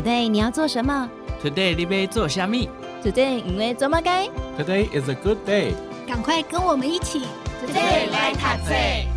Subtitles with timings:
[0.00, 1.10] Today 你要做什么
[1.44, 2.70] ？Today 你要做虾米
[3.04, 4.26] ？Today 因为做么该
[4.56, 5.74] ？Today is a good day。
[6.08, 7.20] 赶快跟我们一起
[7.62, 9.09] ，Today 来读册。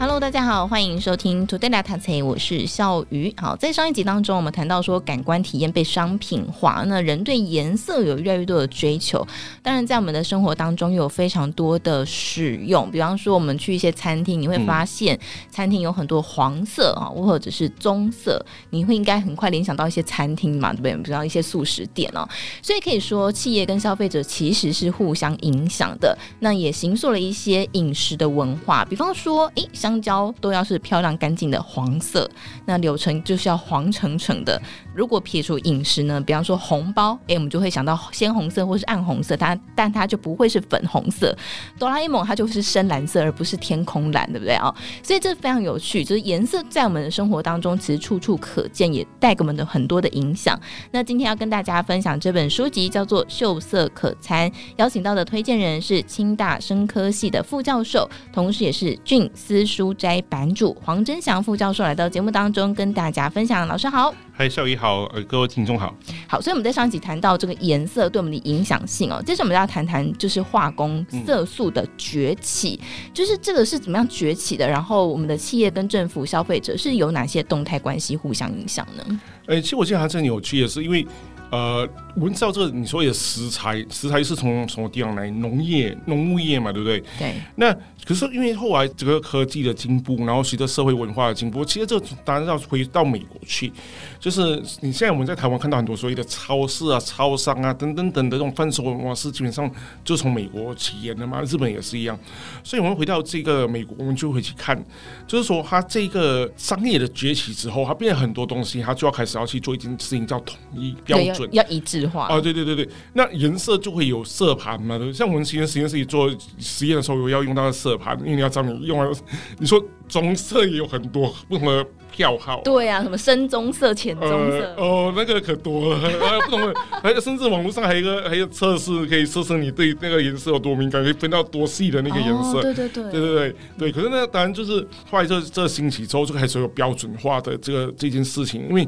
[0.00, 3.34] Hello，大家好，欢迎收听 Today 来读册，我是笑鱼。
[3.36, 9.26] 好，在上一集当中，我们谈到说感官体验被商品化，那人对颜色有越来越多的追求。
[9.60, 12.88] 当然，在我们的生活当中，有非常多的使用。
[12.92, 15.18] 比方说，我们去一些餐厅，你会发现
[15.50, 20.96] 餐厅有很多黄色啊，或者是棕色，你会应该很快联想到一些餐厅嘛，对不对？
[21.02, 22.24] 比方一些素食店哦。
[22.62, 26.16] 所以可以说，企业跟消费者其实是互相影响的。
[26.38, 28.84] 那也形塑了一些饮食的文化。
[28.84, 32.30] 比方说，诶，像香蕉都要是漂亮干净的黄色，
[32.66, 34.60] 那柳橙就是要黄澄澄的。
[34.94, 41.34] 如果撇除饮食呢，比方说红包，哎、我们就会想到鲜红色或是暗红色，它但它就不会是粉红色。
[41.78, 44.74] 哆啦 A 梦它就是深蓝色，而不是天空蓝，对不对啊？
[45.02, 50.60] 所以这非常有趣，就是颜色在我们的生活当中其实处处可见，也带给我们的很多的影响。
[50.90, 63.64] 那今天要跟大家分享这本书籍叫做《秀色可餐》，邀请到的推荐人是清大生科系的副教授，同时也是菌丝书斋版主黄真祥副教授来到节目当中跟大家分享。
[63.68, 65.94] 老师好，嗨，笑鱼好，呃，各位听众好。
[66.26, 74.68] 好，所以我们在上一集谈到这个颜色对我们的影响性哦，接着我们要谈谈就是化工色素的崛起，嗯，就是这个是怎么样崛起的？
[74.68, 79.20] 然后我们的企业跟政府、消费者是有哪些动态关系互相影响呢？
[79.46, 81.06] 哎、欸，其实我觉得还是很有趣的是，因为。
[81.50, 85.30] 呃，我们知道这个你说的食材，食材是从什么地方来？
[85.30, 87.02] 农业、农牧业嘛，对不对？
[87.18, 87.32] 对。
[87.56, 87.74] 那
[88.08, 93.70] 可是因为后来这个科技的进步，然后随着社会文化的进步，其实这个当然要回到美国去。
[94.18, 99.70] 就是你现在我们在台湾看到很多所谓的超市啊、超商啊等等等的这种贩售模式，基本上
[100.02, 101.42] 就从美国起源的嘛。
[101.42, 102.18] 日本也是一样。
[102.64, 104.82] 所以我们回到这个美国，我们就会去看，
[105.26, 111.46] 就是说它这个商业的崛起之后，它变了很多东西，它就要开始要去做一件事情，叫统一标准。
[111.52, 112.40] 要一致化啊！
[112.40, 114.98] 对对对对，那颜色就会有色盘嘛。
[115.12, 119.10] 像我们实验实验室里做实验的时候，我要用到的色盘，因为你要知道你用完，
[119.58, 122.60] 你说棕色也有很多不同的票号。
[122.64, 124.74] 对啊，什么深棕色、浅棕色。
[124.76, 132.58] 呃、哦，那个可多了，还有不同的，还有甚至网络上还有一个还有测试，可以测试你对那个颜色有多敏感，可以分到多细的那个颜色。
[132.58, 132.62] 哦。
[132.62, 133.92] 对对对，对对对对。
[133.92, 138.86] 可是呢，当然就是后来这这兴起之后，就开始有标准化的这个这件事情，因为。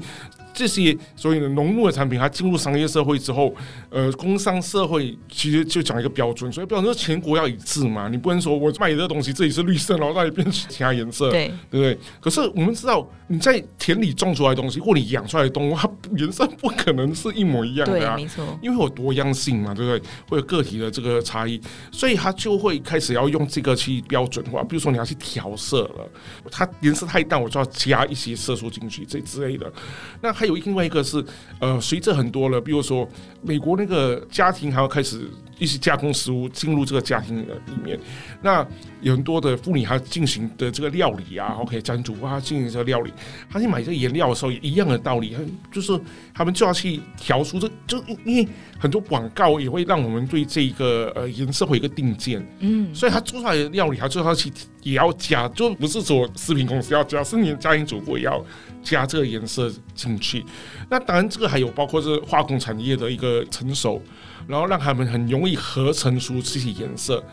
[0.61, 3.55] 这些所以的农牧的产品，它进入商业社会之后，
[3.89, 11.99] 呃，工商社会其实就讲一个标准，所以标准说全国要一致嘛，你不能说我卖的东西这里是绿色，然后那里变成其他颜色，对对不对？
[12.21, 20.11] 可是我们知道，你在田里种出来的东西，或你养出来的动物，它颜色不可能是一模一样的啊，没错，因为有多样性嘛，对不对？
[20.29, 21.59] 会有个体的这个差异，
[21.91, 26.07] 所以它就会开始要用这个去标准化，比如说你要去调色了，
[26.51, 29.73] 它颜色太淡，我就要加一些色素进去，这之类的，
[30.21, 30.31] 那。
[30.41, 31.25] 还有有另外一个是，
[31.61, 33.09] 呃，随着很多了，比如说
[33.43, 37.47] 美国那个家庭还要开始一些加工食物进入这个家庭里
[37.85, 37.97] 面，
[38.43, 38.67] 那
[39.01, 43.13] 有很多的妇女她进行的这个料理啊，OK，家庭主妇她进行这个料理，
[43.49, 45.37] 她去买这个颜料的时候也一样的道理，
[45.71, 45.97] 就是
[46.35, 54.51] 他们就要去调出这，就因为很多广告也会让我们对这个呃颜色会有一个定见，嗯，所以她做出来的料理，他就要去
[54.83, 58.43] 也要加，就不是说食品公司要加，是你的家庭主妇也要。
[58.83, 60.43] 加这个颜色进去，
[60.89, 64.01] 那当然这个还有包括是化工产业的一个成熟，
[64.47, 67.25] 然后让他们很容易合成出这些颜色。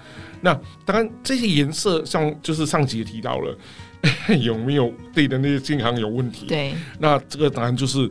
[0.41, 0.53] 那
[0.85, 3.57] 当然这些颜色像就是上集也提到了，
[4.41, 6.45] 有没有对的那些健康有问题？
[6.45, 8.09] 对，那这个当然就是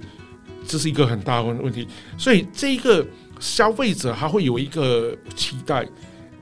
[0.67, 1.87] 这是一个很大的问题。
[2.19, 3.07] 所以这一个
[3.39, 5.87] 消费者他会有一个期待。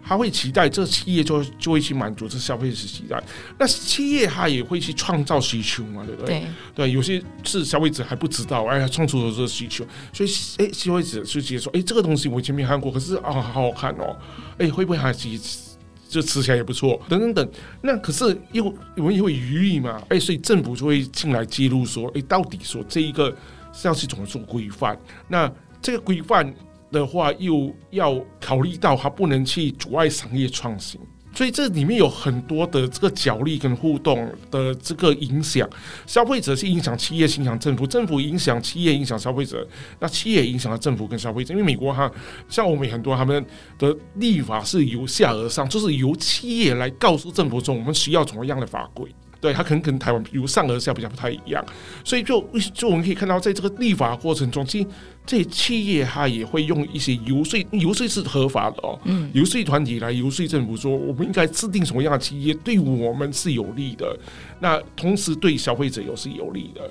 [0.06, 3.22] 他会期待这个企业就就会去满足这消费者期待，
[3.58, 6.40] 那企业他也会去创造需求嘛，对不对？
[6.40, 9.82] 对，对，有些是消费者还不知道，哎呀，创出了这个需求，
[10.12, 10.28] 所以
[10.58, 14.14] 哎，消费者就直接说，哎，这个东西我以前没看过，可是啊，好好看哦，
[14.58, 15.58] 哎，会不会还其实
[16.06, 17.50] 就吃起来也不错，等等等。
[17.80, 18.64] 那可是又
[18.96, 23.34] 我们也会疑虑嘛，哎，所以政府就会进来记录说，哎，到底说这一个
[23.72, 24.98] 是要去怎么做规范？
[25.28, 25.50] 那
[25.80, 26.54] 这个规范。
[26.94, 31.00] 的话，又要考虑到它不能去阻碍商业创新，
[31.34, 35.68] 所以这里面有很多的这个角力跟互动的这个影响。
[36.06, 39.66] 消费者是影响企业，影响政府，政府影响企业，影响消费者，
[39.98, 41.52] 那企业影响了政府跟消费者。
[41.52, 42.10] 因为美国哈，
[42.48, 43.44] 像欧美很多他们
[43.78, 49.12] 的立法是由下而上，就是由企业来告诉政府说我们需要怎么样的法规。
[49.44, 51.62] 对，它可能跟台湾由上而下比较不太一样，
[52.02, 52.42] 所以就
[52.72, 54.86] 就我们可以看到，在这个立法过程中，其实
[55.26, 64.18] 这些企业它也会用一些游说，游说是合法的哦，嗯，游说团体来游说政府说，我们应该制定什么样的企业对我们是有利的，
[64.60, 66.90] 那同时对消费者又是有利的，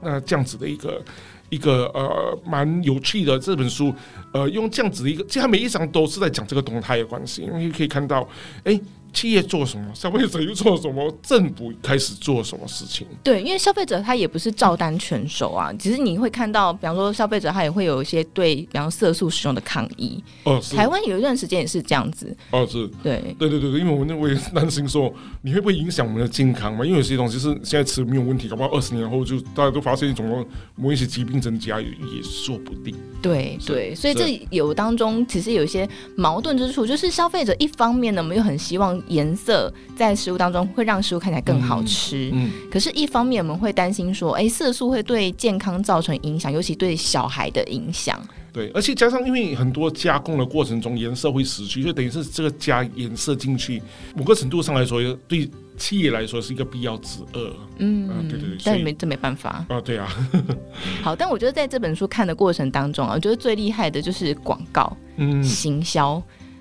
[0.00, 1.02] 那这样子的一个。
[1.50, 3.90] 一个呃蛮有趣的这本书，
[4.34, 8.28] 呃，用这样子的一个，其实它每一章都是在讲这个动态的关系，因为可以看到，
[8.64, 8.78] 哎。
[9.18, 13.04] 企业做什么，消费者又做什么，政府开始做什么事情？
[13.24, 15.72] 对，因为消费者他也不是照单全收啊。
[15.76, 20.22] 其实你会看到，比方说消费者他也会有一些对，比方色素使用的抗议。
[20.44, 22.36] 哦，台湾有一段时间也是这样子。
[22.52, 22.88] 哦，是。
[23.02, 25.12] 对，对对对对，因为我们我也担心说，
[25.42, 26.84] 你会不会影响我们的健康嘛？
[26.84, 32.94] 因为有些东西是现在吃没有问题，搞不好二十年后就大家都发现一种某一些疾病增加也也说不定。
[33.20, 39.02] 对对，所以这有当中其实有一些矛盾之处，就是消费者一方面呢，我们又很希望。
[39.08, 48.20] 颜色在食物当中会让食物看起来更好吃，嗯，嗯，可是，一方面我们会担心说，哎、欸，色素会对健康造成影响，尤其对小孩的影响。
[48.50, 53.80] 对，而且加上因为很多加工的过程中颜色会失去，就等于是这个加颜色进去，
[54.16, 57.52] 某个程度上来说，对企业来说是一个必要之恶。
[57.76, 60.08] 嗯，对对对，但没这没办法啊，对啊。
[61.02, 66.20] 好，但我觉得在这本书看的过程当中啊，我觉得最厉害的就是广告，嗯，行销。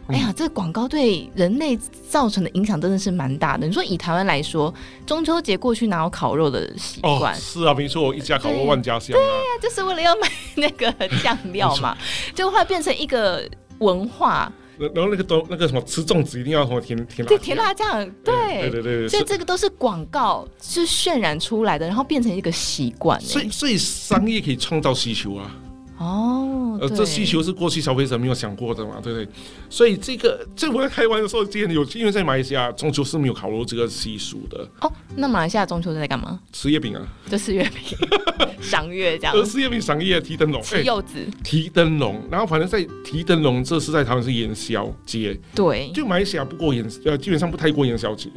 [0.10, 1.78] 哎呀，这个广告对人类
[2.10, 3.68] 造成的影响真的是蛮大的。
[3.68, 4.74] 你说以台湾来说，
[5.06, 7.34] 中秋节过去哪有烤肉的习惯？
[7.34, 9.20] 哦，是啊，没错，一家烤肉万家香啊。
[9.20, 11.98] 对呀，就是为了要买那个酱料嘛，
[12.34, 13.44] 就会变成一个
[13.80, 14.52] 文化。
[14.80, 23.20] 然后那个都那个什么吃粽子一定要什么甜甜对甜辣酱，对对对对，所以这个都是广告是渲染出来的，然后变成一个习惯。
[23.20, 25.52] 所以所以商业可以创造需求啊。
[25.98, 29.28] 哦，呃，这需求是过去消费者没有想过的嘛，对不对？
[29.70, 34.68] 所以这个，这我在台湾的时候，今天有，因为在马来西亚中秋是没有烤肉这个习俗的。
[34.82, 36.40] 哦，那马来西亚中秋是在干嘛？
[36.54, 37.98] 吃月饼啊，就吃月饼，
[38.62, 39.34] 赏月这样。
[39.34, 45.36] 呃吃月饼、赏月、提灯笼、吃柚子、提灯笼，然后反正在提灯笼，这是在台湾是元宵节。
[45.56, 48.30] 对，就马来西亚不过元，呃，基本上不太过元宵节。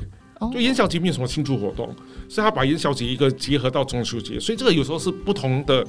[0.54, 1.94] 就元宵节没有什么庆祝活动，
[2.26, 5.86] 所以他把元宵节一个结合到中秋节，所以这个有时候是不同的。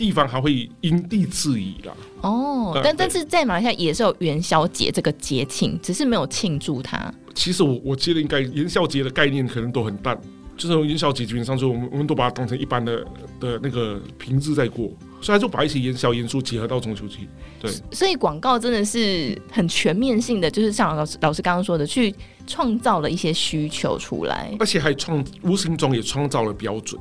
[0.00, 1.92] 地方还会因地制宜啦。
[2.22, 7.12] 哦，但但是在马来西亚也是有元宵节这个节庆，只是没有庆祝它。
[7.34, 10.18] 其实我我觉得应该元宵节的概念可能都很淡，
[10.56, 13.04] 就是元宵节基本上就我们我们都把它当成一般的
[13.38, 17.18] 的那个平日在过，所以他就把一些元宵元素结合到中秋节。
[17.60, 22.14] 对，所以广告真的是很全面性的，就是像老师老师刚刚说的，去
[22.46, 26.98] 创造了一些需求出来，而且还创无形中也创造了标准。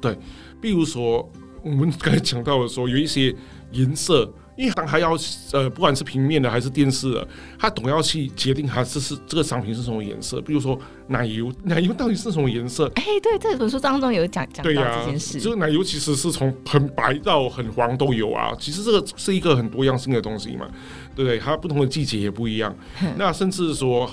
[0.00, 0.18] 对，
[0.60, 1.30] 比如说。
[1.62, 3.34] 我们刚才讲到的说，有一些
[3.70, 5.16] 颜色，因为当还要
[5.52, 7.28] 呃，不管是平面的还是电视的，
[7.58, 10.40] 它总要去决定它这是这个商品是什么颜色。
[10.40, 10.78] 比如说
[11.08, 12.90] 奶油， 奶油到底是什么颜色？
[12.96, 15.40] 哎，对，这本书当中有讲讲到这件事。
[15.40, 18.52] 这个奶油其实是从很白到很黄都有啊。
[18.58, 20.68] 其实这个是一个很多样性的东西嘛，
[21.14, 21.38] 对不对？
[21.38, 22.74] 它不同的季节也不一样。
[23.16, 24.06] 那甚至说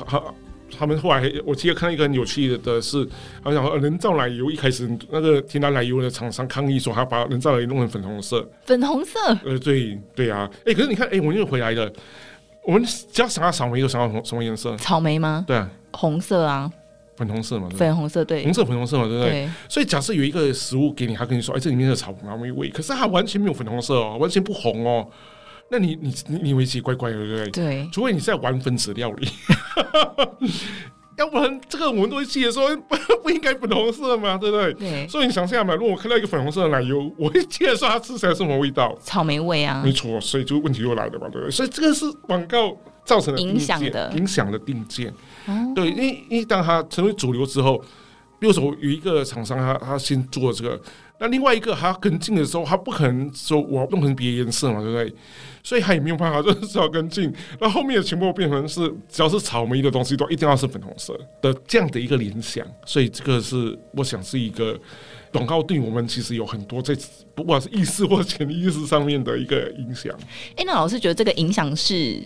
[0.77, 3.07] 他们后来，我记得看到一个很有趣的是，
[3.41, 8.47] 好像人造奶油一开始那个天然奶油的厂商抗议说，他把人造奶油弄成粉红色。
[8.65, 9.19] 粉红色？
[9.43, 10.49] 呃，对对啊。
[10.59, 11.91] 哎、欸，可是你看，哎、欸，我又回来了。
[12.63, 14.75] 我们只要想到草莓，就想到什么颜色？
[14.77, 15.43] 草莓吗？
[15.47, 16.71] 对啊，红色啊，
[17.15, 17.67] 粉红色嘛。
[17.75, 19.31] 粉红色，对，红色粉红色嘛，对不对？
[19.31, 25.07] 对，所以假设有一个食物给你，他跟你说，哎、欸，这里面的草莓味，可是它完全没有粉红色哦，完全不红哦。
[25.71, 27.49] 那你你你你以为奇怪怪的，对不对？
[27.51, 29.27] 对，除非你是在玩分子料理。
[31.17, 34.73] 要不然，这个我们都会记得说不 不应该粉红色嘛，对不对？
[34.75, 35.07] 对。
[35.07, 38.97] 所以你想象嘛，如果我看到一个粉红色的奶油， 我会记得说它吃起来是什么味道？
[39.01, 39.81] 草莓味啊。
[39.83, 41.51] 没错，所以就问题又来了嘛，对不对？
[41.51, 45.13] 所以这个是广告造成的影响的影响的定见。
[45.45, 45.73] 哦。
[45.75, 47.83] 对，因为因为当它成为主流之后，
[48.39, 50.81] 比如说有一个厂商他他先做这个。
[51.21, 55.13] 那另外一个还要跟进的时候，他不可能说我要弄成别的颜色嘛，对不对？
[55.61, 57.31] 所以他也没有办法，就是要跟进。
[57.59, 62.65] 那后面的全部变成是，只要是草莓的东西都一定要是粉红色的这样的一个联想。
[62.85, 64.79] 所以这个是我想是一个
[65.33, 66.97] 广告对我们其实有很多在
[67.35, 70.15] 不管是意识或潜意识上面的一个影响。
[70.55, 72.25] 哎，那老师觉得这个影响是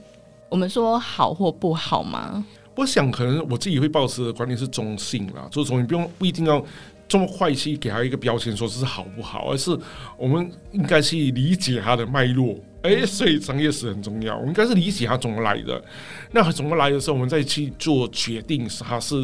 [0.50, 2.46] 我们说好或不好吗？
[2.76, 6.64] 我想可能我自己会保持的观点是中性啦，就是说你不用不一定要。
[7.14, 9.52] 这么快去给他一个标签，说这是好不好？
[9.52, 9.70] 而是
[10.18, 12.56] 我们应该去理解它的脉络。
[12.82, 15.80] 哎，所以商业史很重要，我们应该是理解它怎么来的。
[16.32, 19.16] 那怎么来的时候，我们再去做决定，它是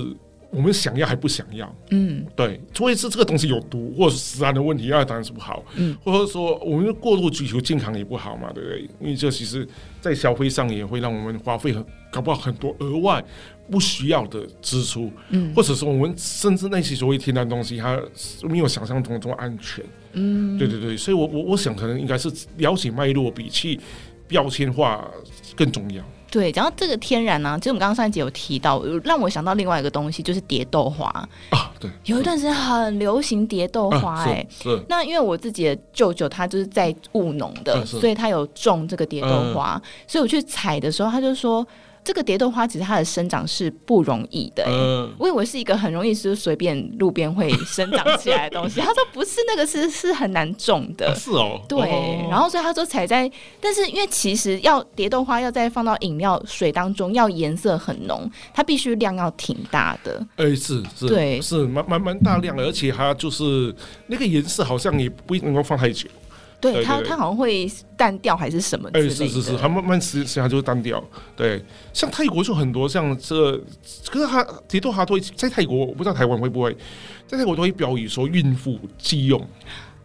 [0.52, 1.76] 我们想要还不想要？
[1.92, 5.64] 嗯，对，除非是这个东西有毒或者是食安的问题，那当然是不好。
[5.76, 8.82] 嗯，或者说我们过度追求健康也不好嘛，对不对？
[9.00, 9.68] 因为这其实，
[10.02, 13.24] 在消费上也会让我们花费很搞不好很多额外
[13.70, 15.12] 不需要的支出。
[15.30, 18.02] 嗯，或者说我们甚至那些所谓天然东西，它
[18.42, 19.86] 没有想象中这么安全。
[20.14, 22.28] 嗯，对对对，所以我我我想可能应该是
[22.58, 23.80] 了解脉络比起
[24.28, 25.08] 标签化
[25.56, 26.04] 更重要。
[26.32, 31.08] 对，讲到这个天然呢、啊，其实我们刚刚上一集有提到，让我想到另外一个东西，就是蝶豆花
[31.50, 31.72] 啊。
[31.80, 34.84] 对，有一段时间很流行蝶豆花、欸，哎、啊，是。
[34.88, 41.66] 那因为我自己的舅舅他就是在务农的、啊，所以他有种这个蝶豆花，嗯、所以我去采的时候，他就说。
[42.10, 48.80] 这个蝶豆花其实它的生长是不容易的、欸呃，我以为是一个很容易是随便路边会生长起来的东西。
[48.80, 51.14] 他说不是，那个是是很难种的。
[51.14, 51.80] 是哦，对。
[51.80, 60.20] 哦、然后所以他说采在，但是因为其实要蝶豆花要再放到饮料水当中，要颜色很浓，它必须量要挺大的。
[60.38, 63.72] 哎、欸，是是，对，是蛮蛮蛮大量的，而且它就是
[64.08, 66.10] 那个颜色好像也不能够放太久。
[66.62, 68.90] 对它，它好像会淡掉还是什么？
[68.94, 71.02] 哎、欸，是是是，它慢慢时间它就会淡掉。
[71.36, 71.64] 对，
[71.94, 73.64] 像泰国就很多像这个，
[74.10, 76.76] 可是它蝶豆花都会在泰国，我不知道台湾会不会，
[77.26, 79.42] 在泰国都会标语说孕妇忌用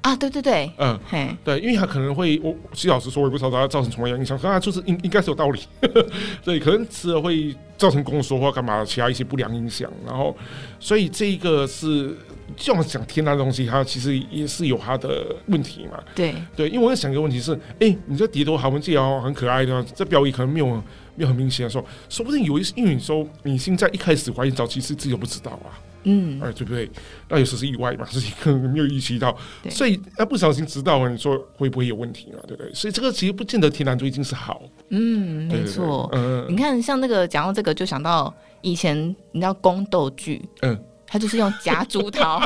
[0.02, 0.14] 啊。
[0.14, 5.60] 对对对，嗯，嘿，对，因为他可能会，我其实老实说，我也不知道它造成什么样影响，可它就是应应该是有道理。
[6.44, 9.90] 对，可能吃了会造成宫缩或干嘛，其他一些不良影响。
[10.06, 10.36] 然后，
[10.78, 12.16] 所以这一个是。
[12.56, 16.02] 这样讲天然的东西，它其实也是有它的问题嘛。
[16.14, 20.82] 对对，因为我在想一个问题是，哎、欸，你这蝶豆好文字哦，很可爱的，这标语可能没有没
[21.18, 25.74] 有很明显的说，说不定有一因为你说你现在一开始怀孕早期是自己都不知道啊。
[26.06, 26.90] 嗯，哎，对不对？
[27.30, 29.34] 那有时是意外嘛，自己可能没有预期到，
[29.70, 32.40] 所以那不小心知道了，你说会不会有问题嘛？
[32.46, 32.70] 对不对？
[32.74, 34.62] 所以这个其实不见得天然就一定是好。
[34.90, 36.10] 嗯，没错。
[36.12, 38.94] 嗯，你看像那个讲到这个，就想到以前
[39.32, 40.78] 你知道宫斗剧，嗯。
[41.14, 42.42] 他就是用夹竹桃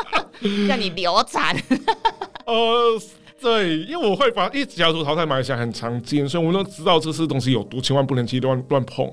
[0.66, 1.54] 让你流产。
[2.46, 2.98] 呃，
[3.38, 9.06] 对，因为我会把一夹竹桃在马来西亚很常见，所以我们都知道这些东西有毒，千万不能去乱乱碰。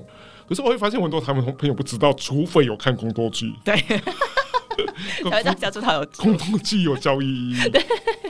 [0.48, 3.52] 可是我会发现很多他们朋友不知道，除非有看宫斗剧。
[3.62, 3.76] 对，
[5.28, 7.68] 才会知道夹竹桃有宫斗剧有教育意义。
[7.68, 7.84] 对，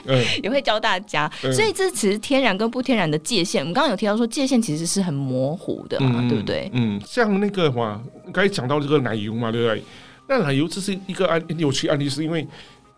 [0.07, 1.31] 嗯，也会教大家。
[1.41, 6.69] 所以这其实天然跟不天然的界限，我们刚刚有提到说界限其实是很模糊的嘛，嗯、对不对？
[6.73, 8.03] 嗯，像那个嘛，
[8.33, 9.85] 刚才讲到这个奶油嘛，对不对？
[10.29, 12.47] 那奶油这是一个案有趣案例，是因为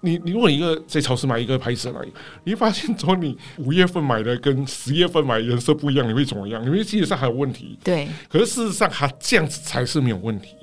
[0.00, 2.12] 你你如果你一个在超市买一个牌子的奶油，
[2.44, 6.64] 你会发现说你五月份买的跟十月份买颜色不一样，你会怎么样？
[6.64, 7.76] 你会基本上还有问题。
[7.82, 8.06] 对。
[8.28, 10.54] 可是事实上，它这样子才是没有问题，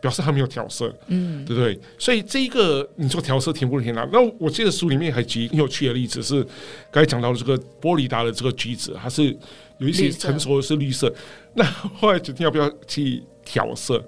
[0.00, 0.90] 表示它没有调色。
[1.08, 1.78] 嗯，对不对？
[1.98, 4.08] 所以这一个你说调色甜不甜啊？
[4.10, 6.42] 那我记得书里面还举很有趣的例子是，
[6.90, 9.36] 刚才讲到的这个玻璃达的这个橘子，它是
[9.78, 11.08] 有一些成熟的是绿色。
[11.08, 11.20] 绿色
[11.54, 13.22] 那后来决定要不要去？
[13.46, 14.04] 调色，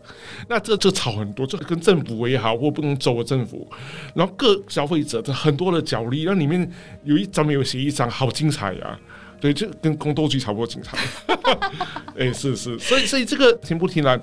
[0.49, 3.67] 那这就吵很多，这跟政府也好，或不能走的政府，
[4.15, 6.69] 然后各消费者的很多的角力，那里面
[7.05, 9.01] 有一咱们有写一张，好精彩呀、啊，
[9.41, 10.99] 对，就跟宫斗剧差不多精彩。
[12.19, 14.21] 哎、欸，是是，所以所以这个停不天然，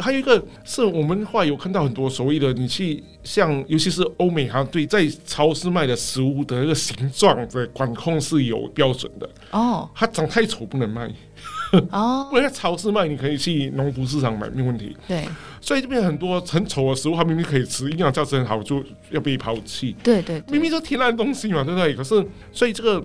[0.00, 11.08] 还有一个是我们后来有看到很多所谓的，你去像尤其是欧美哈，对，在超市卖的食物的那个形状的管控是有标准的哦，它长太丑不能卖。
[11.90, 14.96] 哦，不然在超市卖，你可以去农夫市场买，没问题。
[15.08, 15.26] 对，
[15.60, 19.94] 所以这边很多很丑的食物，它明明可以吃，营养价值很好，就要被抛弃。
[20.02, 21.94] 对，对对，明明就天然的东西嘛，对不对？
[21.94, 23.04] 可是，所以这个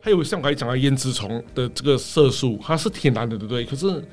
[0.00, 3.64] 还有像我刚才讲的胭脂虫的这个色素，它是天然的，对不对？
[3.64, 4.04] 可是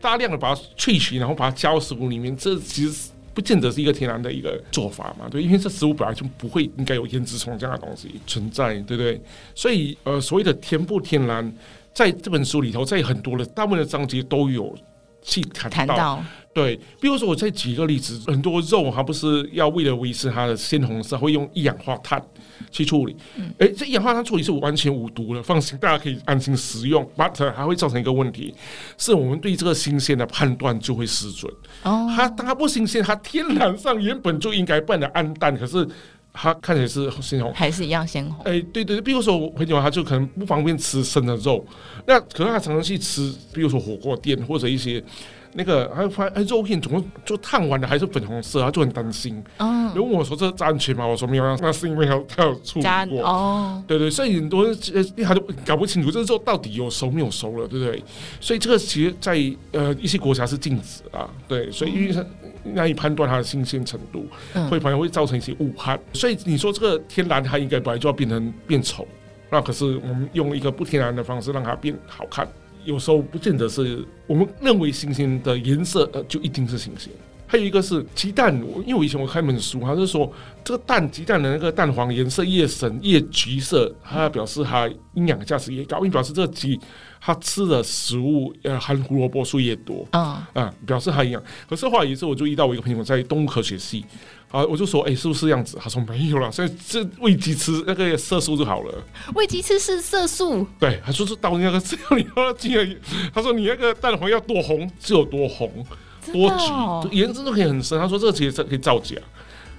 [0.00, 5.42] 大量的把它萃取，然后把它加到食物里面，这其实不见得是一个天然的一个做法嘛，对？
[5.42, 9.20] 因为这食物本来就不会应该有胭脂虫这样的东西存在，对不对？
[9.54, 11.52] 所以，呃，所谓的天不天然。
[12.00, 14.74] 在这本书里头，在很多的大部分的章节都有
[15.20, 16.24] 去谈到，到。
[16.54, 22.18] 对，比如说我再举一个例子，很多肉它不是要为了维持它的鲜红色，会用一氧化碳
[22.70, 23.14] 去处理。
[23.36, 27.06] 嗯，哎，这一氧化碳处理是完全无毒的，放心，大家可以安心食用。
[27.14, 28.54] But 还会造成一个问题，
[28.96, 31.52] 是我们对这个新鲜的判断就会失准。
[31.82, 35.86] 哦，它它不新鲜，它天然上原本就应该变得暗淡，可是。
[36.32, 38.44] 它看起来是鲜红，还是一样鲜红？
[38.44, 41.64] 哎、欸，对对，比如说我朋友他就可能不方便吃生的肉，
[42.06, 45.02] 那可能他常常去吃，比如说火锅店或者一些
[45.52, 49.42] 那个，还发现肉片怎么就烫完了还是粉红色，他就很担心。
[49.58, 51.06] 嗯，如果我说这是安全吗？
[51.06, 53.24] 我说没有，那是因为他他有处理过。
[53.24, 54.78] 哦，对对，所以很多人
[55.24, 58.02] 他都搞不清楚这肉到底有熟没有熟了，对不对？
[58.40, 62.24] 所以这个其实在，在呃一些国家是禁止啊，对，所以因为他。
[62.62, 64.26] 难以判断它的新鲜程度，
[64.68, 65.98] 会反而会造成一些误判。
[66.12, 69.08] 所以你说这个天然，它应该本来就要变成变丑，
[69.48, 72.46] 那可是我们用一个不天然的方式让它变好看，
[72.84, 77.12] 有时候不见得是我们认为新鲜的颜色，呃，就一定是新鲜。
[77.46, 78.54] 还有一个是鸡蛋，
[78.86, 80.32] 因为我以前我看一本书，它是说
[80.62, 86.78] 这个蛋鸡蛋的那个蛋黄颜色越深越橘色，它表示它营养价值越高，因为表示这个鸡
[87.20, 91.42] 它吃的食物呃含胡萝卜素越多啊啊，表示它营养。
[91.68, 94.04] 可是后来一次我就遇到我一个朋友在动物科学系。
[94.50, 95.78] 啊，我就说，哎、是不是这样子？
[95.80, 98.92] 他说没有了，所以这喂鸡吃那个色素就好了。
[99.34, 100.66] 喂鸡吃是色素？
[100.78, 102.96] 对，他说是到那个只要你要鸡的，
[103.32, 105.86] 他说你那个蛋黄要多红就有多红，
[106.32, 106.50] 多
[107.08, 107.98] 橘，颜色都可以很深。
[107.98, 109.16] 他说这个其实可以造假。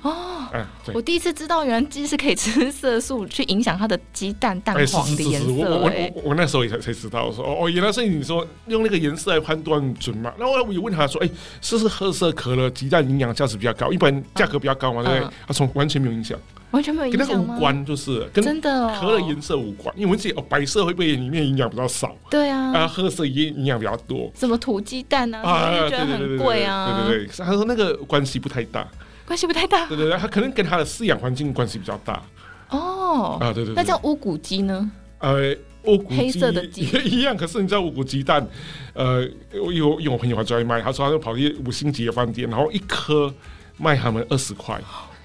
[0.03, 5.47] 哦，哎，我第一次知道，原来鸡是可以吃色素去影响它的鸡蛋蛋黄的颜色。
[5.47, 10.33] 我我我我那时候也才才知道，说哦，原来是你说用那个颜色来判断准嘛。
[10.39, 11.29] 然后我也问他说，哎，
[11.61, 15.33] 是不是褐色可乐鸡蛋营养价值比较高，一般价格比较高嘛，对不对？
[15.47, 16.35] 他说完全没有影响，
[16.71, 19.93] 完全没有影响，跟那个无关，就是跟真的可乐颜色无关。
[19.95, 22.15] 因为我们记得哦，白色会不会里面营养比较少？
[22.31, 24.31] 对啊，啊，褐色营营养比较多。
[24.35, 25.41] 什么土鸡蛋啊？
[25.47, 27.05] 啊，觉得很贵啊。
[27.07, 28.87] 对对对，他说那个关系不太大。
[29.31, 32.21] 关系不太大，对对对，它可能跟它的饲养环境关系比较大。
[32.67, 34.91] 哦，啊，对对，那叫乌骨鸡呢？
[35.19, 38.45] 呃，乌骨黑色的鸡也 一样，可是你知道乌骨鸡蛋，
[38.93, 39.25] 呃，
[39.63, 43.33] 我有有我朋友还专门卖，他说他就跑去五星级的饭店，然后一颗
[43.77, 44.77] 卖他们二十块，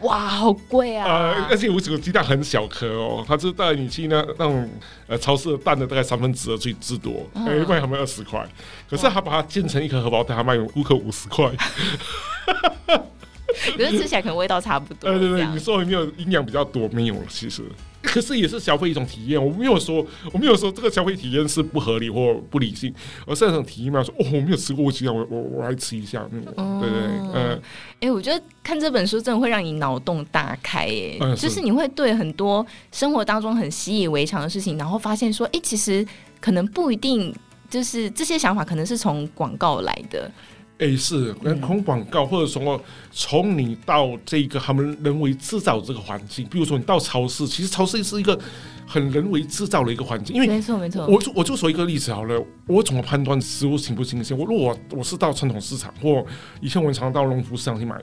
[0.02, 1.04] 哇，好贵啊！
[1.04, 4.70] 呃，而且五骨鸡蛋很小颗哦，他是带你去那那种
[5.08, 8.46] 呃超市的蛋的大概三分之二最之多，哎、嗯，卖他们二十块，
[8.88, 11.50] 可是他把它煎成一颗荷包蛋，他卖顾客五十块。
[13.76, 15.10] 可是吃起来可能味道差不多。
[15.10, 16.88] 对对对，你说有没有营养比较多？
[16.88, 17.62] 没有，其实，
[18.02, 19.44] 可是也是消费一种体验。
[19.44, 22.92] 我没有说，我没有说这个消费体验是不合理或不理性，
[23.26, 24.02] 而是那种体验嘛。
[24.02, 26.26] 说哦，我没有吃过乌鸡，我我我来吃一下。
[26.30, 27.60] 嗯，哦、对对对，嗯，哎、
[28.00, 36.06] 欸，我觉得看这本书真的会让你脑洞大开，哎、嗯，就是你会对很多生活当中很习以为常的事情，然后发现说，哎、欸，其实
[36.40, 37.34] 可能不一定，
[37.68, 40.30] 就是这些想法可能是从广告来的。
[40.78, 42.78] 哎，是，从广告或者说
[43.10, 48.38] 从你到这个他们人为制造这个环境，比如说你到超市，其实超市是一个
[48.86, 51.06] 很人为制造的一个环境，因为没错没错。
[51.06, 54.36] 我就我就说一个例子好了，我怎么判断食物新不新鲜？
[54.36, 56.22] 我如果我是到传统市场，或
[56.60, 57.96] 以前我们常到农夫市场去买，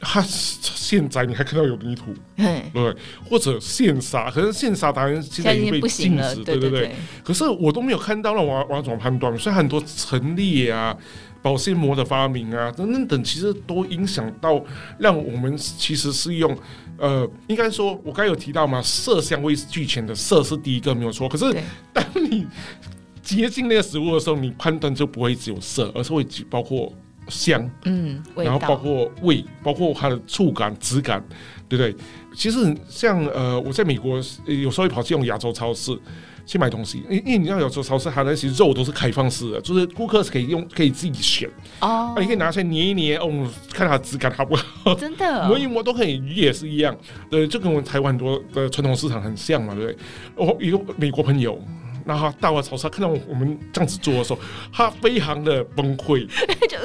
[0.00, 2.96] 它现在你还看到有泥土，对，对，
[3.28, 6.92] 或者现杀，可是现杀当然现在已经被禁止，对对对。
[7.22, 9.36] 可是我都没有看到，那我我要怎么判断？
[9.36, 10.96] 所以很多陈列啊。
[11.46, 14.60] 保鲜膜的发明啊，等等等，其实都影响到，
[14.98, 16.58] 让我们其实是用，
[16.98, 21.28] 呃，应该说，我刚才有提到嘛，色香味俱全的色是第一个没有错。
[21.28, 21.44] 可是
[21.92, 22.44] 当你
[23.22, 26.92] 接近那个食物的时候，你判断就不会只有色，而是会包括
[27.28, 31.24] 香，嗯，然后包括味，包括它的触感、质感，
[31.68, 31.94] 对不对？
[32.34, 34.16] 其实像呃，我在美国
[34.46, 35.96] 有时候会跑去用亚洲超市。
[36.46, 42.14] 去买东西，因因为你要有时候超市它那些肉都是开放式的，就是顾客是可以用，可以自己选哦。
[42.16, 43.28] 啊，你可以拿出来捏一捏，哦，
[43.72, 44.94] 看它质感好不好？
[44.94, 46.96] 真的， 摸一摸都可以，鱼也是一样，
[47.28, 50.46] 对，就跟我们台湾很多的传统市场很像嘛，对不对？
[50.46, 51.60] 我一个美国朋友。
[52.04, 54.38] 然后他到了超市，看到我们这样子做的时候，
[54.72, 56.24] 他非常的崩溃，
[56.70, 56.78] 就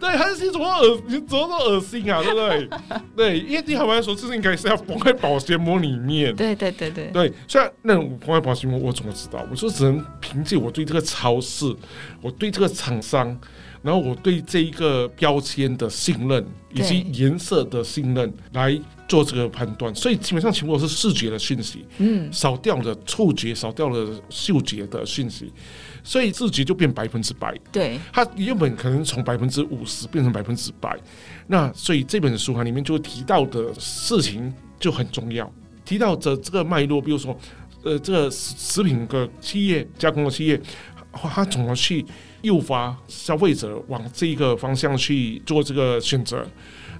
[0.00, 2.68] 对，他是怎么恶，你怎么那么恶心啊，对不对？
[3.16, 6.34] 对，因为对他们来说，这是应该是要缝在保鲜膜里面。
[6.34, 7.10] 对对对对。
[7.12, 9.46] 对，虽然那种缝在保鲜膜，我怎么知道？
[9.50, 11.74] 我说只能凭借我对这个超市，
[12.20, 13.38] 我对这个厂商。
[13.80, 25.52] 然后我对这一个标签的信任以及颜色的信任来做这个判断，所以基本上全部都是视觉的讯息，嗯，少掉了触觉，少掉了嗅觉的讯息，
[26.08, 27.54] 所以视觉就变百分之百。
[27.70, 30.98] 对，它原本可能从百分之五十变成百分之百，
[31.48, 35.52] 那所以这本书哈里面就提到的事情就很重要，
[35.84, 37.38] 提到的这个脉络，比如说，
[37.82, 40.58] 呃，这个食品的企业加工的企业，
[41.12, 42.06] 它怎么去？
[42.42, 46.46] 诱发消费者往这个方向去做这个选择，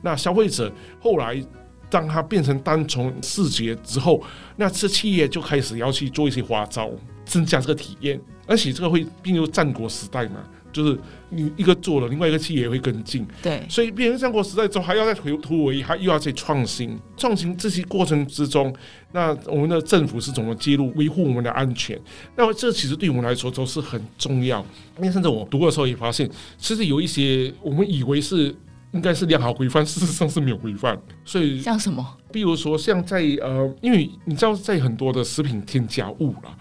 [0.03, 0.68] 那消费者
[0.99, 1.40] 后来
[1.88, 4.21] 当它变成单从视觉之后，
[4.57, 6.90] 那这企业就开始要去做一些花招，
[7.29, 10.43] 增加这个体验，而且这个会进入战国时代嘛。
[10.71, 10.97] 就是
[11.31, 13.27] 你一个做了，另外一个企业也会跟进。
[13.43, 16.97] 对，所以变成战国时代之后，还要再回突围，还又要再创新。
[17.17, 18.73] 创新这些过程之中，
[19.12, 21.99] 那我们的政府是怎么介入维护我们的安全？
[22.37, 24.64] 那么这其实对我们来说都是很重要。
[24.99, 28.55] 因为甚至我读的时候也发现，其实有一些我们以为是
[28.93, 30.97] 应该是良好规范，事实上是没有规范。
[31.25, 32.07] 所以像什么？
[32.31, 36.57] 比如说像在呃，因为你知道在很多的食品添加物了。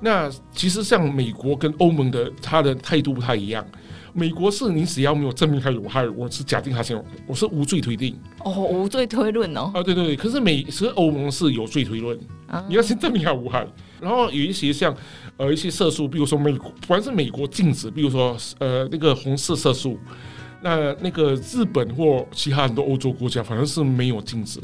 [0.00, 3.64] 那其实像美国跟欧盟的，他的态度不太一样。
[4.12, 8.18] 美国是你只要没有证明他有害，我是假定他先，我是无罪推定。
[8.40, 9.70] 哦，无罪推论哦。
[9.72, 10.16] 啊，对对对。
[10.16, 13.64] 可是美，其实欧盟是有罪推论，啊、你要先证明他无害。
[14.00, 14.92] 然后有一些像
[15.36, 19.96] 呃一些色素，比如说美国，不管是美国禁止，比如说呃那个红色色素，
[20.60, 24.58] 那那个日本或其他很多欧洲国家，反正是没有禁止。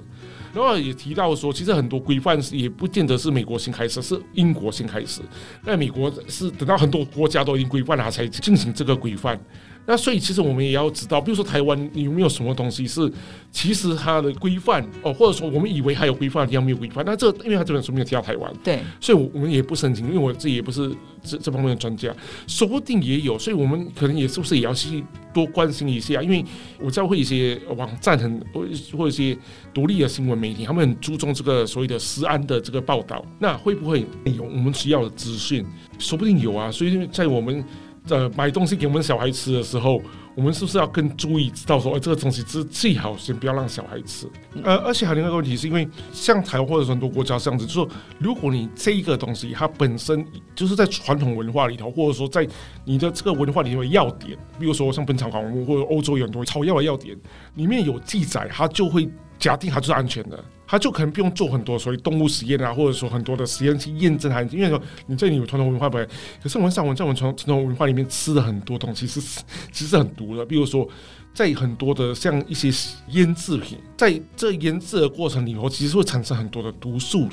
[0.57, 5.21] 然后也提到说，其实很多规范也不见得是美国先开始，是英国先开始。
[5.63, 9.39] 那美国是等到很多国家都已经规范了，才进行这个规范。
[9.87, 13.11] 那所以其实我们也要知道，比如说台湾有没有什么东西是
[13.53, 17.05] 其实它的规范哦，或者说我们以为还有规范的地方没有规范。
[17.07, 22.15] 那这因为它这本书没有提到台湾，对，所以我们也不是很清，因为我自己也不是这这方面的专家，
[22.47, 23.39] 说不定也有。
[23.39, 26.21] 所以我们可能也是不是也要去多关心一下？
[26.21, 26.45] 因为
[26.81, 28.67] 我知道会一些网站很或
[28.99, 29.39] 或一些
[29.73, 33.25] 独立的新闻媒体，他们很注重这个所谓的食安的这个报道。
[33.39, 35.65] 那会不会有我们需要的资讯？
[35.99, 36.73] 说不定有啊。
[36.73, 37.65] 所以在我们。
[38.09, 40.01] 呃，买东西给我们小孩吃的时候，
[40.35, 44.29] 我们是不是要更注意，知道说，哎，这个东西是最好先不要让小孩吃。
[44.63, 47.89] 呃，而且还有一个问题，是因为像台湾或者很多国家这样子，就是说，
[48.19, 52.47] 如果你这个东西它本身就是在传统文化里头，或者说在
[52.85, 57.17] 你的这个文化里头的要点，比如说像本草纲目或者欧洲有很多草药的要点，
[57.55, 60.45] 里面有记载，它就会假定它就是安全的。
[60.67, 64.43] 他就可能不用做很多所谓动物实验啊，或者说很多的实验去验证它。
[64.43, 66.07] 因为说你这里有传统文化本，
[66.43, 70.45] 可是我们上文在我们传传统文化里面吃的很多东西是其实是很毒的。
[70.45, 70.89] 比如说，
[71.33, 72.71] 在很多的像一些
[73.11, 77.29] 腌制品，在这腌制的过程里头，其实会产生很多的毒素。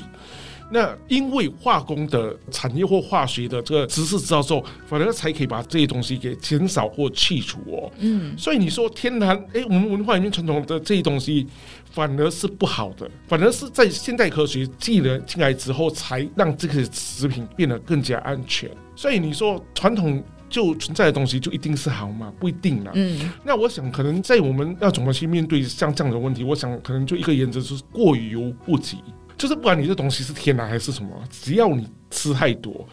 [0.70, 7.92] 那因为化工的产业或化学的这个知识知道之后，反而才可以把这些东西给减少或去除哦。
[7.98, 11.46] 嗯，所以你说天然，哎、欸，我们文化里面传统的这些东西
[11.90, 18.70] 反而是不好的，反而是在现代科学进了进来之后，才让这个食品变得更加安全。
[18.96, 22.32] 所以你说传统就存在的东西就一定是好吗？
[22.40, 22.92] 不一定啦。
[22.94, 28.98] 嗯，那我想可能在我们要怎么去面对像这样的问题，我想可能就一个原则就是过犹不及。
[29.36, 32.86] 就是不管你这东西是天然还是什么，只要你吃太多，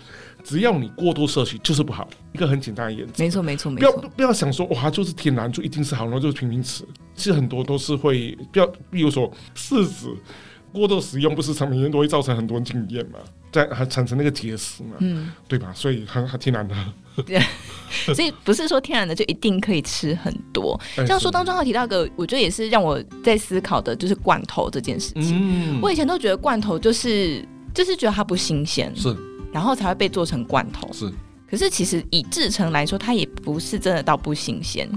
[0.43, 2.09] 只要你过度摄取，就是不好。
[2.33, 3.23] 一个很简单的原则。
[3.23, 3.91] 没错，没错，没错。
[3.91, 6.83] 不要不要想说哇，就是天然就一定是好，然后就是平平吃。
[7.15, 10.15] 其实很多都是会，不要，比如说柿子
[10.71, 13.19] 过度使用，不是常每天都会造成很多经验嘛，
[13.51, 15.71] 在还产生那个结石嘛，嗯，对吧？
[15.75, 16.75] 所以很很天然的。
[17.25, 17.41] 对，
[18.13, 20.79] 所以不是说天然的就一定可以吃很多。
[21.07, 25.77] 像书当中还提到一个，我觉得也是让我在思考的，就是罐头这件事情。
[25.77, 29.15] 嗯，我以前都觉得罐头就是就是觉得它不新鲜，是，
[29.51, 30.87] 然后才会被做成罐头。
[30.93, 31.11] 是，
[31.49, 34.89] 可是其实以制成来说，它也不是真的到不新鲜。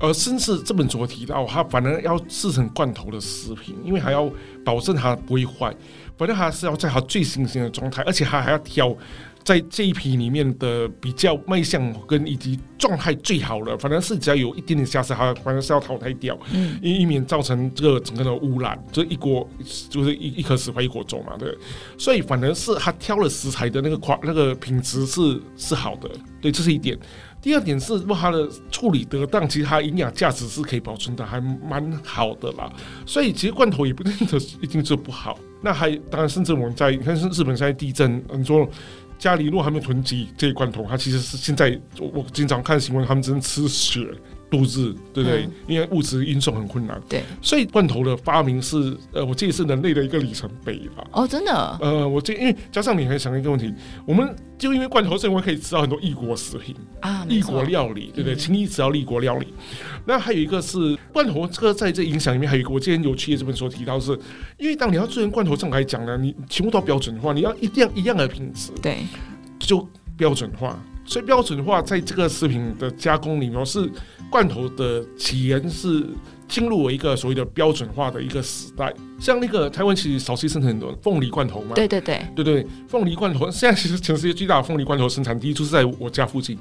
[0.00, 4.30] 呃，甚至这本书提到，它反而要制成罐头的食品，因为还要
[4.64, 5.74] 保证它不会坏，
[6.16, 8.96] 反正还是要在它最新鲜的状态，而且它还要挑。
[9.44, 19.48] 在这一批里面的比较卖相跟以及状态最好的，反正是只要有一点点瑕疵，它反正是要淘汰掉，嗯，以以免造成这个整个的污染，这一锅
[19.88, 21.56] 就是一一颗石块一锅粥嘛，对。
[21.96, 26.10] 所以反正是他挑了食材的那个款那个品质是是好的，
[26.42, 26.98] 对，这是一点。
[27.40, 32.70] 第二点是，如果它的处理得当，其实它营养价值是可以保存的，还蛮好的啦。
[33.06, 35.38] 所以其实罐头也不一定一定是不好。
[35.62, 38.68] 那还当然，甚至我们在你看，日本现在地震，很多。
[39.18, 44.06] 家里如果还没囤积这些罐头，它其实是现在我我经常看新闻，他们只能吃血
[44.50, 45.44] 度日，对不对？
[45.44, 47.00] 嗯、因为物质运送很困难。
[47.08, 51.04] 对，所以罐头的发明是呃，我记得是人类的一个里程碑吧。
[51.12, 51.78] 哦，真的？
[51.80, 53.72] 呃，我这因为加上你还想一个问题，
[54.06, 58.34] 我们就因为罐头，所以我们可以吃到很多异国食品啊，异国料理，对不对？
[58.34, 59.48] 轻易吃到异国料理。
[60.04, 64.18] 那还有一个是罐头，这个在这影响里面还有一个我之前有趣的这本书提到是，
[64.56, 68.98] 因为当你要做成罐头，正来讲呢，你全部都要标准化，你要一定要一样的品质，对，
[69.58, 70.78] 就标准化。
[71.08, 73.90] 所以标准化在这个食品的加工里面是
[74.30, 76.06] 罐头的起源是
[76.46, 78.92] 进入了一个所谓的标准化的一个时代。
[79.18, 86.58] 像那个台湾其实早期生产很多凤梨罐头嘛，对对对，对对，凤梨罐头现在其实全世界最大的凤梨罐头生产地就是在我家附近。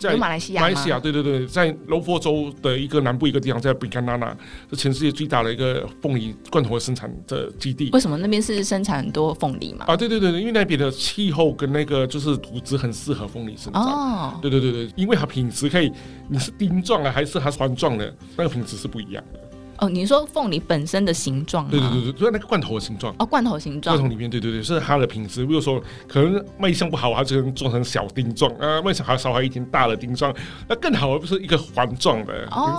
[0.00, 4.34] 在马来西亚，马来西亚，对对对，在柔佛州的一个南部一个地方，在比干纳纳，
[4.70, 7.90] 是全世界最大的一个凤梨罐头的生产的基地。
[7.92, 9.84] 为什么那边是生产很多凤梨嘛？
[9.86, 13.82] 啊，对对对，因为那边的气候跟那个就是土质很适合凤梨生长。
[13.82, 15.92] 哦，对对对对，因为它品质可以，
[16.30, 19.40] 你是丁状的还是它环状的，那个品质是不一样的。
[19.80, 21.68] 哦，你说凤梨本身的形状？
[21.68, 23.14] 对对对对，就是那个罐头的形状。
[23.18, 23.96] 哦，罐头形状。
[23.96, 25.44] 罐头里面，对对对，是它的品质。
[25.46, 30.34] 比如说，可能卖相不好，它就能做成小丁状啊；卖相还稍微一点大的丁状，
[30.68, 32.46] 那更好，而不是一个环状的。
[32.50, 32.76] 哦。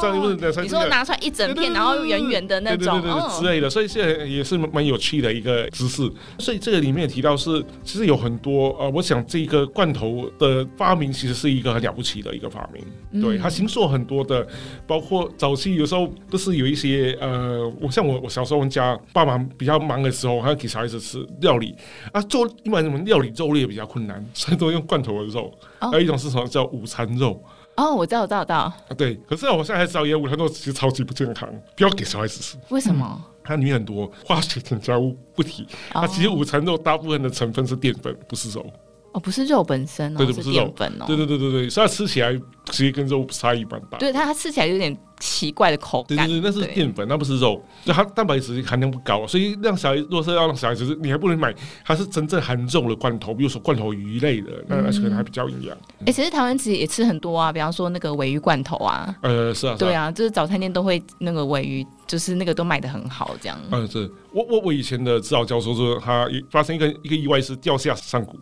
[0.62, 3.70] 你说拿出来一整片，然后圆圆的那种，对对对对之类的。
[3.70, 6.08] 所以现在也是蛮有趣的一个知识。
[6.38, 12.84] 所以这个里面也提到是，其实有很多呃，我想这个罐头的发明其实是一个很了不起的一个发明。
[13.12, 14.46] 嗯、对，它形塑很多的，
[14.86, 17.62] 包括早期有时候都是有一些呃。
[17.80, 21.76] 我像我，我小时候我们家爸妈比较忙的时候，还要给小孩子吃料理
[22.12, 25.52] 啊，做一般什么料理肉类也比较困难，所以都用罐头的肉。
[25.80, 27.42] 还有一种是什么叫午餐肉
[27.76, 28.74] 哦，我知道，我知道，我知道。
[28.98, 32.58] 对，可是我现在还知道，也午餐肉其实超级不健康，不要给小孩子吃。
[32.70, 33.22] 为什么？
[33.44, 38.66] 它里面很多化学添加物不提，它其实午餐肉大部分的成分是淀粉，不是肉。
[39.14, 41.06] 哦，不是肉本身哦，对对，不是肉淀粉哦。
[41.08, 42.34] 对对对对对，所以它吃起来
[42.66, 43.98] 其实跟肉差异蛮大。
[43.98, 46.18] 对，它它吃起来有点奇怪的口感。
[46.18, 55.78] 对对对，那是淀粉，那不是肉，就它蛋白质含量不高，所以让小孩，如果是要让小孩子，你还不能买它是真正含肉的罐头，比如说罐头鱼类的，那那可能还比较营养。
[56.06, 59.14] 哎，其实台湾其实也吃很多啊，比方说那个尾鱼罐头啊。
[59.22, 59.76] 呃，是啊。
[59.78, 63.60] 对啊，就是早餐店都会那个尾鱼，就是那个都卖的很好，这样。
[63.72, 68.40] 嗯，是我我我以前的指导教授说，他发生一个一个意外是掉下山谷。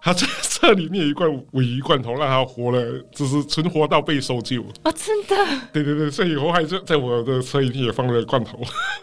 [0.00, 4.62] 他在这里面有一罐尾鱼罐头，让他活了，只是存活到被搜救。
[4.82, 5.36] 哦，真的？
[5.72, 8.60] 对对对，所以以后还是在我的车里面也放了罐头。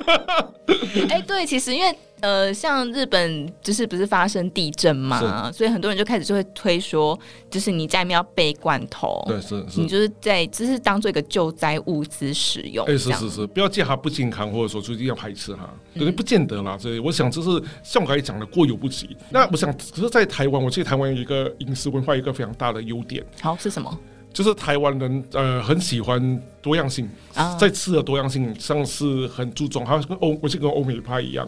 [1.10, 7.17] 哎、欸，对，其实因为呃，像日本就是不是发生地震嘛，所以很多人就开始就会推说，
[7.49, 12.86] 就是你家里面要备罐头，对，是是，你就是在只是当做一个救灾物资使用。
[12.86, 16.78] 哎、欸，是是是，不要见它不健康，或者说就一定要排斥它，对，不见得啦。
[16.78, 17.49] 所以我想，这是
[17.84, 19.15] 像我刚才讲的过犹不及。
[19.30, 23.23] 那我想，只是在台湾，我记得台湾有一个饮食文化，一个非常大的优点。
[23.41, 23.99] 好，是什么？
[24.34, 31.47] 就是台湾人呃很喜欢多样性，啊、在吃的多样性上是很注重，好像跟欧，我就跟欧美派一样，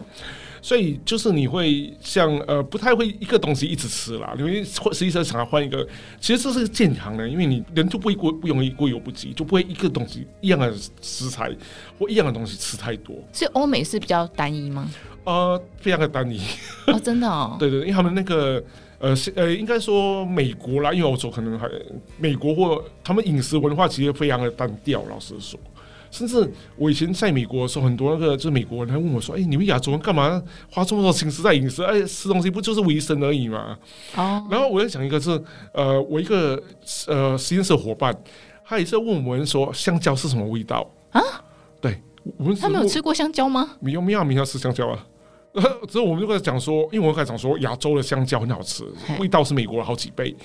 [0.68, 5.82] 所以就是你会像呃不太会一个东西一直吃啦，因为实际上想要换一个，
[6.20, 11.50] 其实这是健康的，因为你人就不会过不容易过犹不及，就不会一个东西一样的食材
[11.98, 13.16] 或一样的东西吃太多。
[13.32, 14.90] 所以欧美是比较单一吗？
[15.24, 16.38] 呃，非常的单一
[16.86, 18.62] 哦，真的哦， 对，对对，因为他们那个。
[19.00, 21.70] 呃，呃，应该说美国啦，因为欧洲可能还
[22.16, 25.04] 美国或他们饮食文化其实非常的单调。
[25.08, 25.56] 老实说，
[26.10, 31.82] 甚至我以前在美国的时候，很多那个就是美国人还问我说：“哎、欸，你们亚洲人干嘛花这么多心思在饮食？
[31.82, 33.78] 哎，吃东西不就是维生而已嘛？”
[34.16, 34.46] 哦。
[34.50, 35.42] 然后我在想一个是，
[35.72, 36.60] 呃，我一个
[37.06, 38.16] 呃实验室伙伴，
[38.64, 41.20] 他也是问我们说香蕉是什么味道啊？
[41.80, 42.00] 对，
[42.36, 43.76] 我们他没有吃过香蕉吗？
[43.80, 45.06] 没有，没有，没有吃香蕉啊。
[45.88, 48.84] 之后我们就开始讲说，因为我开始讲说亚洲的香蕉很好吃，
[49.18, 50.36] 味道是美国的好几倍。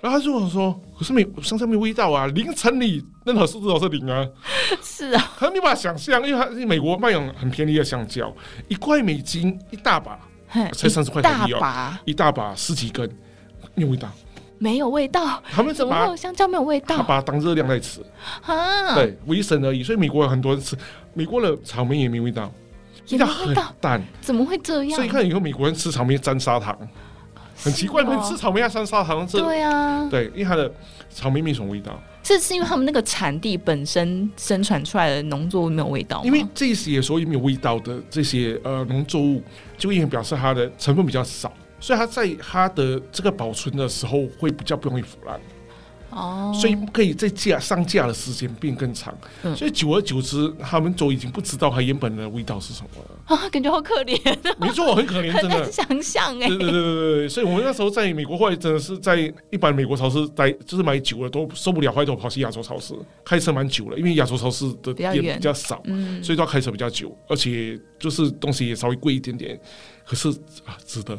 [0.00, 4.26] 然后他就跟我说：“可是美香蕉没味道啊，零乘以任何数字都是零啊。
[4.82, 8.32] ”是啊，他没办法想象，因为他美国卖有很便宜的香蕉，
[8.68, 10.18] 一块美金一大把，
[10.72, 13.08] 才三十块台币哦，一大把十几根，
[13.74, 14.08] 没有味道，
[14.58, 15.42] 没有味道。
[15.50, 16.96] 他们怎么会有香蕉没有味道？
[16.96, 18.00] 他把它当热量在吃
[18.42, 19.82] 啊，对，维生而已。
[19.82, 20.76] 所以美国有很多人吃，
[21.14, 22.52] 美国的草莓也没味道。
[23.10, 24.96] 味道很淡，怎么会这样？
[24.96, 26.76] 所以看以后美国人吃草莓沾砂糖，
[27.56, 29.26] 很奇怪，吃草莓要沾砂糖。
[29.26, 30.70] 这对啊，对，因为它的
[31.10, 31.98] 草莓没什么味道。
[32.22, 36.20] 这是因为他们那个产地本身生产出来的农作物没有味道。
[36.24, 39.42] 因为这些所以没有味道的这些呃农作物，
[39.78, 45.40] 就因为表示它的成分比较少，所以它在它的这个保存的时候会比较不容易腐烂。
[46.10, 54.18] 哦，所以可以在架上架的时间变更长，嗯、所以久而久之，他们都已经不知道它原本的味道是什么了啊， 感觉好可怜。
[54.58, 55.70] 没错，很可怜，真的。
[55.70, 56.48] 想象哎。
[56.48, 62.94] 对对对对对，所以我们那时候在美国，后来真的是在一般美国超市待，就是买久了都受不了，后来都跑去亚洲超市
[63.24, 69.60] 开车蛮久了，因为亚洲超市的店比较少，嗯、所以都要开车比较久，而且就是东西也稍微贵一点点，
[70.06, 70.28] 可是
[70.64, 71.18] 啊，值得。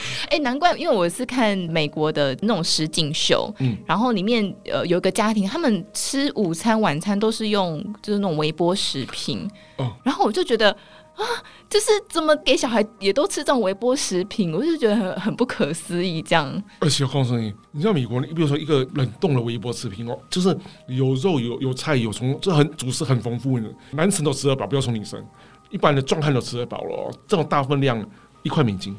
[0.30, 10.70] 哎、欸，难怪，因为我是看美国的那种实景秀，嗯，然后里面呃有一个家庭，他们吃午餐、晚餐都是用就是那种微波食品，哦，然后我就觉得
[11.14, 11.22] 啊，
[11.68, 16.62] 就是怎么给小孩也都吃这种微波食品，我就觉得很很不可思议这样。
[16.80, 25.22] 而且我告诉你，你知道美国，你比如说一个冷冻的微波食品哦，就是有肉、有有菜、有虫，这很主食很丰富的，男生都吃得饱，不要说女生，
[25.70, 28.04] 一般的壮汉都吃得饱了，这种大分量
[28.42, 28.96] 一块美金。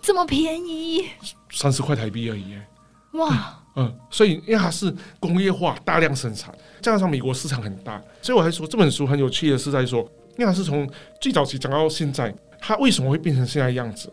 [0.00, 1.04] 这么便宜，
[1.50, 2.54] 三十块台币而已。
[3.12, 10.00] 哇，嗯，所以因为它是工业化大量生产，加上美国市场很大，所以我还说这本书很有趣的是在说，
[10.36, 10.88] 因为它是从
[11.20, 14.12] 最早期讲到现在，它为什么会变成现在样子？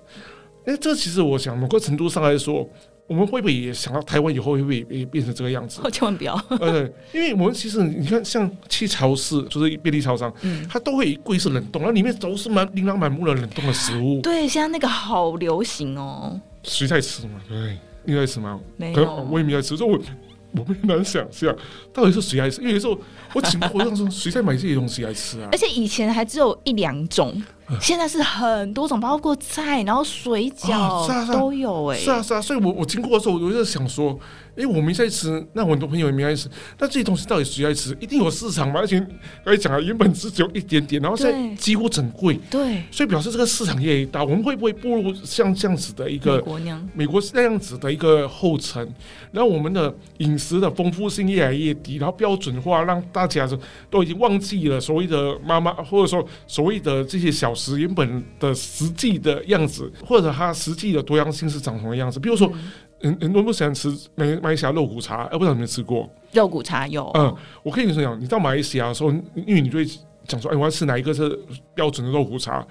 [0.65, 2.69] 那，这其实我想某个程度上来说。
[3.07, 5.79] 我们会不会也想到台湾以后会不会也变成这个样子？
[5.91, 6.33] 千万不要！
[6.59, 14.21] 呃，因为我们其实你看，像去超市，就是便利超商，嗯，它都会一柜是冷冻，然后里面都是满琳琅满目的冷冻的食物。
[14.21, 16.39] 对，现在那个好流行哦。
[16.63, 17.39] 谁在吃嘛？
[17.47, 18.59] 对，你在吃吗？
[18.77, 19.77] 没有，我也没在吃。
[19.77, 19.99] 所以我
[20.57, 21.53] 我们很难想象
[21.93, 22.97] 到底是谁爱吃，因为有时候
[23.33, 25.49] 我请我让说谁在买这些东西来吃啊？
[25.51, 27.43] 而且以前还只有一两种，
[27.81, 32.03] 现在是很多种，包括菜，然后水饺、都有哎、欸。
[32.03, 34.19] 是啊是啊，所以我我经过的时候，我就想说。
[34.55, 36.47] 哎、欸，我没在吃，那我很多朋友也没在吃，
[36.79, 37.91] 那这些东西到底谁在吃？
[37.99, 38.79] 一定有市场嘛？
[38.79, 38.97] 而且
[39.43, 44.23] 刚才讲了，原本只有一点点，然后现在几乎整柜，对，所以表示这个市场也大。
[44.23, 48.81] 我们会不会步入像这样子的一个美国那样，美国是那样子的一个后尘？
[49.33, 53.45] 然后我们的饮食的丰富性越来越低，然后标准化让大家
[53.89, 62.19] 都已经忘记了所谓的妈妈，或者说所谓的这些小食原本的实际的样子，或者它实际的多样性是长什么样子？
[62.19, 62.47] 比如说。
[62.53, 66.09] 嗯很很多人不喜欢吃马马来西亚肉骨茶，哎，不知道你没有吃过？
[66.31, 67.11] 肉骨茶有。
[67.13, 69.85] 嗯，我跟你说讲，你到马来西亚的时候，因为你就会
[70.25, 71.37] 讲说，哎，我要吃哪一个是
[71.75, 72.65] 标准的肉骨茶？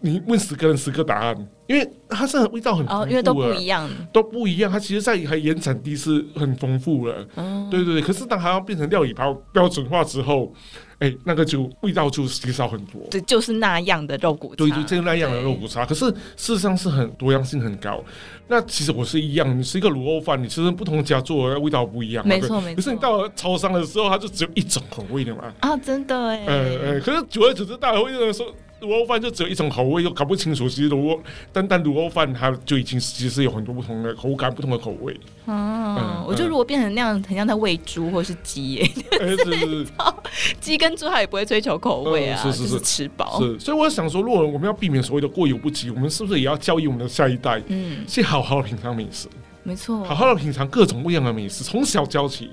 [0.00, 4.70] 你问十个人十个答案，因为它是味道很丰富，哦，因为都不一样，都不一样。
[4.70, 8.02] 它其实在还原产地是很丰富的，嗯，对对对。
[8.02, 10.52] 可是当它要变成料理包标准化之后。
[10.98, 15.84] 哎、欸，那个就味道就减少很多，对，就是那样的肉骨茶，对，就是那样的肉骨茶。
[15.84, 18.02] 可是事实上是很多样性很高。
[18.48, 22.76] 那其实我是一样，你吃一个卤肉饭，你其实不同家做的味道不一样，没错没错。
[22.76, 25.52] 可是你到了超商的时候，它就只有一种口味的嘛。
[25.60, 26.44] 啊，真的哎。
[26.46, 28.46] 呃呃，可是久而久之，大家会认为说。
[28.80, 30.68] 卤肉饭就只有一种口味，又搞不清楚。
[30.68, 35.14] 其实卤肉单单卤肉饭，它就已经其实有很多不同的口感、不同的口味。
[35.46, 38.90] 哦、嗯，我觉得如果变成那样，很像在喂猪或是鸡耶。
[39.12, 39.44] 哎、欸，是
[40.30, 43.40] 是鸡跟猪它也不会追求口味啊，嗯、是是是，就是吃饱。
[43.40, 49.26] 是，所以我想说，如果我们要避免所谓的过犹不及，我们是不是也要教育我们的下一代，嗯，去好好品尝美食？
[49.62, 52.50] 没错，好好的品尝各种不一样的美食，从小教起。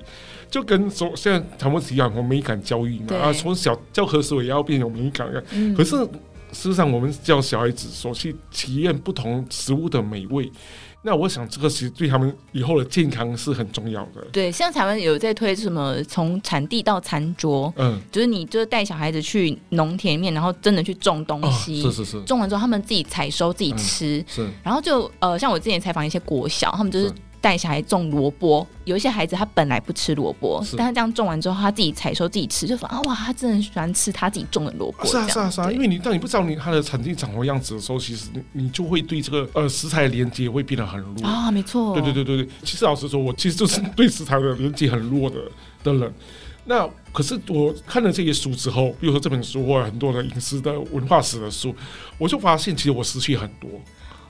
[0.53, 5.27] 就跟说现在他们提讲美感教育嘛，啊，从小教科书也要变有美感。
[5.51, 5.97] 嗯、可是。
[6.53, 10.47] 事实上，我们教小孩子说去体验不同食物的美味，
[11.01, 14.23] 那我想这个其实对他们以后的健康是很重要的。
[14.31, 27.11] 对，像台湾有在推什么从产地到餐桌，嗯，就是你就是带小孩子去农田里面，然后真的去种东西，哦、是是是，种完之后他们自己采收自己吃，嗯、是，然后就呃，像我之前采访一些国小，他们就是。
[27.43, 35.05] 带小孩种萝卜，有一些孩子他本来不吃萝卜，但他这样种完之后，他自己采收自己吃，就说啊哇，他真的很喜欢吃他自己种的萝卜。
[35.05, 41.93] 是啊是啊是啊，因为你当你不知道你它的产地长什么样子的时候，其实你你就会对这个呃食材的连接会变得很弱啊，没错。
[41.93, 45.35] 对对对对对，其实老实说，我其实就是对食材的连接很弱的
[45.83, 46.13] 的人。
[46.63, 51.75] 那可是我看了这些书之后，比如说这本书或者很多的饮食的文化史的书，
[52.17, 53.69] 我就发现其实我失去很多。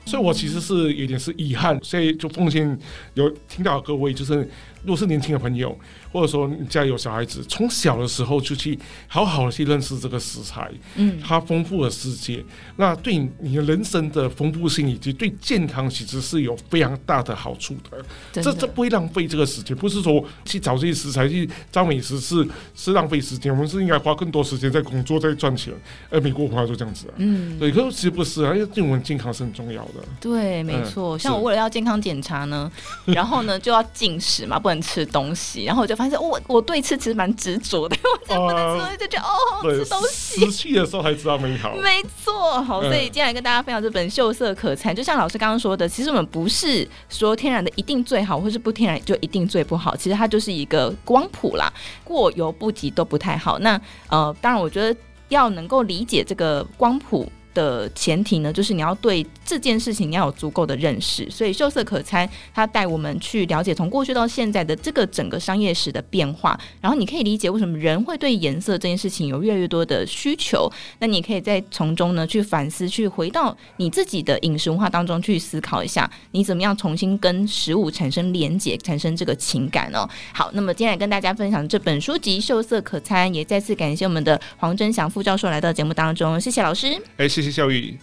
[0.06, 2.78] 所以，我其实是有点是遗憾，所以就奉献
[3.14, 4.48] 有听到各位，就是
[4.84, 5.76] 如果是年轻的朋友。
[6.14, 12.40] 或者说你家里有小孩子，从小的时候就去好好的去认识这个食材，嗯，它丰富的世界，
[12.76, 17.98] 那对你的人生的丰富性以及对健康其实是有非常大的好处的。
[18.32, 25.74] 的这这不会浪费这个时间，不是说去找这些食材去找美食是是浪费时间，我们是应该花更多时间在工作在赚钱。
[26.10, 29.94] 而美国文化就这样子啊，嗯，对，可是其实不是啊，因为对我们健康是很重要的。
[30.20, 31.16] 对，没错。
[31.16, 32.70] 嗯、像我为了要健康检查呢，
[33.06, 36.14] 然后呢就要进食嘛，不能吃东西，然后我就发现。
[36.24, 37.96] 我我对吃其实蛮执着的，
[38.28, 41.74] 我不能吃就觉得哦，吃东西失去的时候才知道美好。
[41.76, 51.72] 没错，好，所以今天来跟大家分享这本《秀色可餐》，就像老师刚刚说的，其实我们不是说天然的一定最好，或是不天然就一定最不好，其实它就是一个光谱啦，
[52.04, 53.58] 过犹不及都不太好。
[53.58, 57.30] 那呃，当然，我觉得要能够理解这个光谱。
[57.54, 61.30] 的前提呢，就是你要对这件事情要有足够的认识。
[61.30, 70.70] 所以秀色可餐，它带我们去了解从过去到现在的这个整个商业史的变化，然后你可以理解为什么人会对颜色这件事情有越来越多的需求。
[70.98, 80.08] 那你可以在从中呢去反思，去回到你自己的饮食文化当中去思考一下，你怎么样重新跟食物产生连结，产生这个情感哦。
[80.32, 87.00] 好，那么今天来跟大家分享这本书籍《秀色可餐》，也再次感谢我们的黄祯祥副教授来到节目当中，谢谢老师。
[87.16, 87.52] 哎，谢谢。
[87.52, 87.96] 教育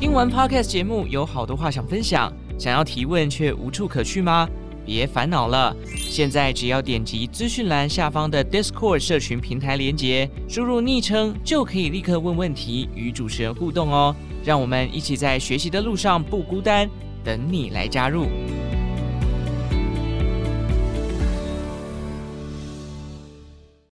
[0.00, 4.48] 听完 Podcast 节目，有好多话想分享，想要提问却无处可去吗？
[4.84, 14.16] 别烦恼了，现在只要点击资讯栏下方的 Discord 社群平台连接，输入昵称就可以立刻问问题，与主持人互动哦。
[14.42, 16.88] 让我们一起在学习的路上不孤单，
[17.22, 18.26] 等你来加入。